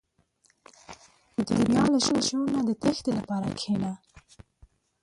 •د 1.35 1.37
دنیا 1.59 1.83
له 1.93 1.99
شور 2.27 2.45
نه 2.55 2.61
د 2.67 2.69
تیښتې 2.81 3.11
لپاره 3.19 3.47
کښېنه. 3.57 3.91